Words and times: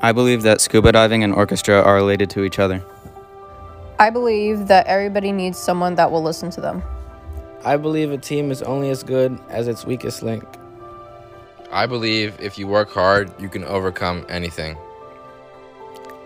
I 0.00 0.12
believe 0.12 0.42
that 0.42 0.60
scuba 0.60 0.92
diving 0.92 1.24
and 1.24 1.32
orchestra 1.32 1.80
are 1.80 1.94
related 1.94 2.30
to 2.30 2.44
each 2.44 2.58
other. 2.58 2.84
I 3.98 4.10
believe 4.10 4.68
that 4.68 4.86
everybody 4.86 5.32
needs 5.32 5.58
someone 5.58 5.94
that 5.94 6.10
will 6.10 6.22
listen 6.22 6.50
to 6.50 6.60
them. 6.60 6.82
I 7.64 7.76
believe 7.78 8.12
a 8.12 8.18
team 8.18 8.50
is 8.50 8.62
only 8.62 8.90
as 8.90 9.02
good 9.02 9.38
as 9.48 9.68
its 9.68 9.86
weakest 9.86 10.22
link. 10.22 10.44
I 11.72 11.86
believe 11.86 12.38
if 12.40 12.58
you 12.58 12.66
work 12.66 12.90
hard, 12.90 13.32
you 13.40 13.48
can 13.48 13.64
overcome 13.64 14.26
anything. 14.28 14.76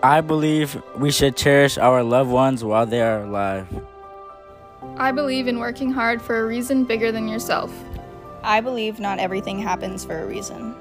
I 0.03 0.21
believe 0.21 0.81
we 0.97 1.11
should 1.11 1.37
cherish 1.37 1.77
our 1.77 2.03
loved 2.03 2.29
ones 2.29 2.63
while 2.63 2.85
they 2.85 3.01
are 3.01 3.23
alive. 3.23 3.67
I 4.97 5.11
believe 5.11 5.47
in 5.47 5.59
working 5.59 5.91
hard 5.91 6.21
for 6.21 6.41
a 6.41 6.45
reason 6.45 6.83
bigger 6.83 7.11
than 7.11 7.27
yourself. 7.27 7.71
I 8.43 8.61
believe 8.61 8.99
not 8.99 9.19
everything 9.19 9.59
happens 9.59 10.03
for 10.03 10.21
a 10.21 10.25
reason. 10.25 10.75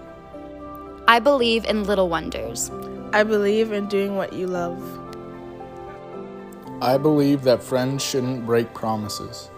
I 1.10 1.18
believe 1.18 1.64
in 1.64 1.82
little 1.82 2.08
wonders. 2.08 2.70
I 3.12 3.24
believe 3.24 3.72
in 3.72 3.88
doing 3.88 4.14
what 4.14 4.32
you 4.32 4.46
love. 4.46 4.80
I 6.80 6.98
believe 6.98 7.42
that 7.42 7.64
friends 7.64 8.04
shouldn't 8.04 8.46
break 8.46 8.72
promises. 8.74 9.50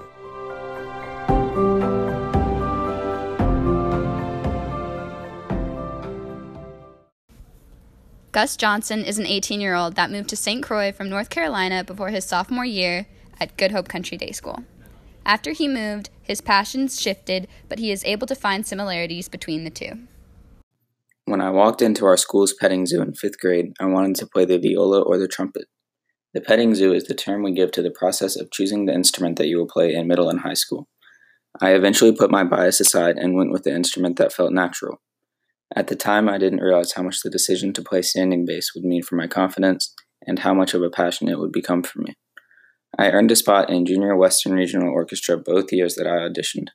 Gus 8.33 8.57
Johnson 8.57 9.05
is 9.05 9.19
an 9.19 9.27
18 9.27 9.61
year 9.61 9.75
old 9.75 9.95
that 9.97 10.11
moved 10.11 10.31
to 10.31 10.37
St. 10.37 10.63
Croix 10.63 10.91
from 10.91 11.11
North 11.11 11.29
Carolina 11.29 11.85
before 11.85 12.09
his 12.09 12.25
sophomore 12.25 12.65
year 12.65 13.09
at 13.39 13.59
Good 13.59 13.73
Hope 13.73 13.89
Country 13.89 14.17
Day 14.17 14.33
School. 14.33 14.65
After 15.27 15.53
he 15.53 15.69
moved, 15.69 16.09
his 16.23 16.41
passions 16.41 16.99
shifted, 16.99 17.47
but 17.69 17.79
he 17.79 17.93
is 17.93 18.07
able 18.07 18.27
to 18.29 18.35
find 18.35 18.67
similarities 18.67 19.29
between 19.29 19.65
the 19.65 19.71
two. 19.71 19.99
When 21.25 21.41
I 21.41 21.51
walked 21.51 21.83
into 21.83 22.05
our 22.05 22.17
school's 22.17 22.53
petting 22.53 22.85
zoo 22.85 23.01
in 23.01 23.15
fifth 23.15 23.39
grade, 23.39 23.73
I 23.81 23.87
wanted 23.87 24.17
to 24.17 24.27
play 24.27 24.45
the 24.45 24.59
viola 24.59 25.03
or 25.03 25.19
the 25.19 25.29
trumpet. 25.29 25.67
The 26.35 26.41
petting 26.41 26.75
zoo 26.75 26.93
is 26.93 27.05
the 27.05 27.15
term 27.15 27.45
we 27.45 27.53
give 27.53 27.71
to 27.73 27.83
the 27.83 27.93
process 27.93 28.35
of 28.37 28.51
choosing 28.51 28.87
the 28.87 28.93
instrument 28.93 29.39
that 29.39 29.47
you 29.47 29.57
will 29.59 29.69
play 29.69 29.95
in 29.95 30.09
middle 30.09 30.29
and 30.29 30.41
high 30.41 30.55
school. 30.55 30.89
I 31.61 31.75
eventually 31.75 32.15
put 32.15 32.33
my 32.33 32.43
bias 32.43 32.81
aside 32.81 33.19
and 33.19 33.37
went 33.37 33.53
with 33.53 33.63
the 33.63 33.73
instrument 33.73 34.17
that 34.17 34.33
felt 34.33 34.53
natural. 34.53 35.01
At 35.77 35.87
the 35.87 35.95
time, 35.95 36.29
I 36.29 36.39
didn't 36.39 36.61
realize 36.61 36.93
how 36.93 37.05
much 37.05 37.21
the 37.23 37.31
decision 37.31 37.73
to 37.75 37.83
play 37.83 38.03
standing 38.03 38.45
bass 38.45 38.73
would 38.75 38.85
mean 38.85 39.03
for 39.03 39.15
my 39.15 39.29
confidence 39.29 39.95
and 40.27 40.41
how 40.41 40.53
much 40.53 40.75
of 40.75 40.83
a 40.83 40.91
passion 40.91 41.29
it 41.29 41.39
would 41.39 41.53
become 41.53 41.85
for 41.85 42.01
me. 42.01 42.15
I 42.99 43.11
earned 43.11 43.31
a 43.31 43.37
spot 43.37 43.71
in 43.71 43.87
Junior 43.87 44.17
Western 44.17 44.55
Regional 44.55 44.93
Orchestra 44.93 45.39
both 45.39 45.73
years 45.73 45.95
that 45.95 46.07
I 46.07 46.29
auditioned. 46.29 46.69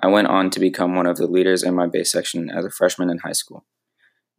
I 0.00 0.08
went 0.08 0.28
on 0.28 0.50
to 0.50 0.60
become 0.60 0.94
one 0.94 1.06
of 1.06 1.16
the 1.16 1.26
leaders 1.26 1.62
in 1.62 1.74
my 1.74 1.86
bass 1.86 2.12
section 2.12 2.50
as 2.50 2.66
a 2.66 2.70
freshman 2.70 3.10
in 3.10 3.18
high 3.18 3.32
school. 3.32 3.64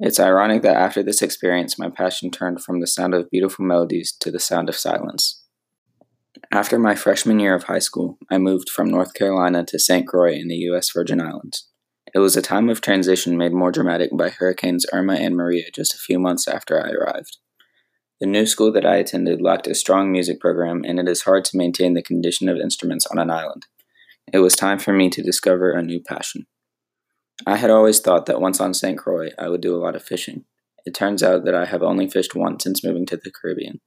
It's 0.01 0.19
ironic 0.19 0.61
that 0.61 0.77
after 0.77 1.03
this 1.03 1.21
experience, 1.21 1.77
my 1.77 1.89
passion 1.89 2.31
turned 2.31 2.63
from 2.63 2.79
the 2.79 2.87
sound 2.87 3.13
of 3.13 3.29
beautiful 3.29 3.65
melodies 3.65 4.13
to 4.21 4.31
the 4.31 4.39
sound 4.39 4.69
of 4.69 4.77
silence. 4.77 5.43
After 6.53 6.79
my 6.79 6.95
freshman 6.95 7.39
year 7.39 7.53
of 7.53 7.63
high 7.63 7.79
school, 7.79 8.17
I 8.31 8.37
moved 8.37 8.69
from 8.69 8.89
North 8.89 9.13
Carolina 9.13 9.65
to 9.65 9.77
St. 9.77 10.07
Croix 10.07 10.33
in 10.33 10.47
the 10.47 10.55
U.S. 10.55 10.89
Virgin 10.91 11.19
Islands. 11.19 11.67
It 12.15 12.19
was 12.19 12.37
a 12.37 12.41
time 12.41 12.69
of 12.69 12.79
transition 12.79 13.37
made 13.37 13.51
more 13.51 13.73
dramatic 13.73 14.11
by 14.17 14.29
Hurricanes 14.29 14.85
Irma 14.93 15.15
and 15.15 15.35
Maria 15.35 15.65
just 15.75 15.93
a 15.93 15.97
few 15.99 16.17
months 16.17 16.47
after 16.47 16.81
I 16.81 16.91
arrived. 16.91 17.37
The 18.21 18.25
new 18.25 18.45
school 18.45 18.71
that 18.71 18.85
I 18.85 18.95
attended 18.95 19.41
lacked 19.41 19.67
a 19.67 19.75
strong 19.75 20.13
music 20.13 20.39
program, 20.39 20.83
and 20.85 20.97
it 20.97 21.09
is 21.09 21.23
hard 21.23 21.43
to 21.45 21.57
maintain 21.57 21.93
the 21.93 22.01
condition 22.01 22.47
of 22.47 22.57
instruments 22.57 23.05
on 23.07 23.19
an 23.19 23.29
island. 23.29 23.65
It 24.31 24.39
was 24.39 24.55
time 24.55 24.79
for 24.79 24.93
me 24.93 25.09
to 25.09 25.21
discover 25.21 25.71
a 25.71 25.83
new 25.83 25.99
passion. 25.99 26.47
I 27.47 27.55
had 27.55 27.69
always 27.69 27.99
thought 27.99 28.25
that 28.25 28.41
once 28.41 28.59
on 28.59 28.73
St. 28.73 28.97
Croix, 28.97 29.29
I 29.37 29.47
would 29.47 29.61
do 29.61 29.75
a 29.75 29.79
lot 29.79 29.95
of 29.95 30.03
fishing. 30.03 30.43
It 30.85 30.93
turns 30.93 31.23
out 31.23 31.45
that 31.45 31.55
I 31.55 31.65
have 31.65 31.81
only 31.81 32.09
fished 32.09 32.35
once 32.35 32.63
since 32.63 32.83
moving 32.83 33.05
to 33.07 33.17
the 33.17 33.31
Caribbean. 33.31 33.79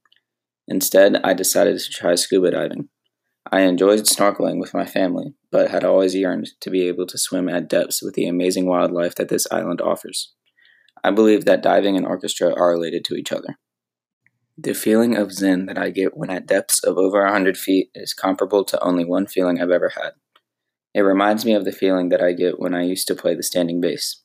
Instead, 0.67 1.17
I 1.23 1.33
decided 1.33 1.77
to 1.79 1.89
try 1.89 2.15
scuba 2.15 2.51
diving. 2.51 2.89
I 3.51 3.61
enjoyed 3.61 4.01
snorkeling 4.01 4.59
with 4.59 4.73
my 4.73 4.85
family, 4.85 5.35
but 5.51 5.69
had 5.69 5.83
always 5.83 6.15
yearned 6.15 6.49
to 6.61 6.69
be 6.69 6.87
able 6.87 7.05
to 7.07 7.17
swim 7.17 7.49
at 7.49 7.67
depths 7.67 8.01
with 8.01 8.15
the 8.15 8.27
amazing 8.27 8.67
wildlife 8.67 9.15
that 9.15 9.29
this 9.29 9.45
island 9.51 9.81
offers. 9.81 10.33
I 11.03 11.11
believe 11.11 11.45
that 11.45 11.61
diving 11.61 11.97
and 11.97 12.07
orchestra 12.07 12.53
are 12.55 12.71
related 12.71 13.03
to 13.05 13.15
each 13.15 13.31
other. 13.31 13.59
The 14.57 14.73
feeling 14.73 15.15
of 15.15 15.33
zen 15.33 15.65
that 15.65 15.77
I 15.77 15.89
get 15.89 16.15
when 16.15 16.29
at 16.29 16.47
depths 16.47 16.83
of 16.83 16.97
over 16.97 17.21
a 17.21 17.25
100 17.25 17.57
feet 17.57 17.89
is 17.93 18.13
comparable 18.13 18.63
to 18.65 18.81
only 18.83 19.03
one 19.03 19.27
feeling 19.27 19.59
I've 19.59 19.69
ever 19.69 19.89
had 19.89 20.13
it 20.93 21.01
reminds 21.01 21.45
me 21.45 21.53
of 21.53 21.65
the 21.65 21.71
feeling 21.71 22.09
that 22.09 22.21
I 22.21 22.33
get 22.33 22.59
when 22.59 22.73
I 22.73 22.83
used 22.83 23.07
to 23.07 23.15
play 23.15 23.35
the 23.35 23.43
standing 23.43 23.81
bass. 23.81 24.21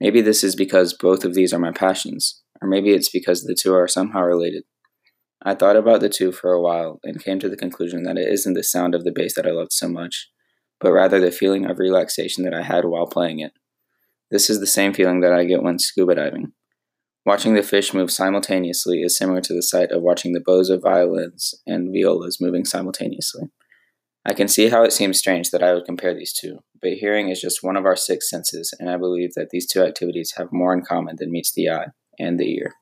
Maybe 0.00 0.20
this 0.20 0.42
is 0.44 0.54
because 0.54 0.94
both 0.94 1.24
of 1.24 1.34
these 1.34 1.52
are 1.52 1.58
my 1.58 1.72
passions, 1.72 2.42
or 2.62 2.68
maybe 2.68 2.90
it's 2.90 3.10
because 3.10 3.42
the 3.42 3.54
two 3.54 3.74
are 3.74 3.88
somehow 3.88 4.22
related. 4.22 4.64
I 5.42 5.54
thought 5.54 5.76
about 5.76 6.00
the 6.00 6.08
two 6.08 6.32
for 6.32 6.52
a 6.52 6.60
while 6.60 6.98
and 7.04 7.22
came 7.22 7.38
to 7.40 7.48
the 7.48 7.56
conclusion 7.56 8.02
that 8.04 8.16
it 8.16 8.28
isn't 8.32 8.54
the 8.54 8.64
sound 8.64 8.94
of 8.94 9.04
the 9.04 9.12
bass 9.12 9.34
that 9.34 9.46
I 9.46 9.50
loved 9.50 9.72
so 9.72 9.88
much, 9.88 10.30
but 10.80 10.92
rather 10.92 11.20
the 11.20 11.30
feeling 11.30 11.64
of 11.64 11.78
relaxation 11.78 12.44
that 12.44 12.54
I 12.54 12.62
had 12.62 12.84
while 12.84 13.06
playing 13.06 13.40
it. 13.40 13.52
This 14.30 14.50
is 14.50 14.60
the 14.60 14.66
same 14.66 14.92
feeling 14.92 15.20
that 15.20 15.32
I 15.32 15.44
get 15.44 15.62
when 15.62 15.78
scuba 15.78 16.14
diving. 16.14 16.52
Watching 17.24 17.54
the 17.54 17.62
fish 17.62 17.92
move 17.92 18.10
simultaneously 18.10 19.02
is 19.02 19.16
similar 19.16 19.40
to 19.42 19.54
the 19.54 19.62
sight 19.62 19.90
of 19.90 20.02
watching 20.02 20.32
the 20.32 20.42
bows 20.44 20.70
of 20.70 20.82
violins 20.82 21.54
and 21.66 21.92
violas 21.92 22.40
moving 22.40 22.64
simultaneously. 22.64 23.50
I 24.28 24.34
can 24.34 24.46
see 24.46 24.68
how 24.68 24.84
it 24.84 24.92
seems 24.92 25.18
strange 25.18 25.52
that 25.52 25.62
I 25.62 25.72
would 25.72 25.86
compare 25.86 26.12
these 26.12 26.34
two, 26.34 26.58
but 26.82 26.92
hearing 26.92 27.30
is 27.30 27.40
just 27.40 27.62
one 27.62 27.76
of 27.76 27.86
our 27.86 27.96
six 27.96 28.28
senses, 28.28 28.74
and 28.78 28.90
I 28.90 28.98
believe 28.98 29.32
that 29.36 29.48
these 29.48 29.66
two 29.66 29.82
activities 29.82 30.34
have 30.36 30.52
more 30.52 30.74
in 30.74 30.82
common 30.82 31.16
than 31.16 31.32
meets 31.32 31.50
the 31.54 31.70
eye 31.70 31.86
and 32.18 32.38
the 32.38 32.54
ear. 32.54 32.74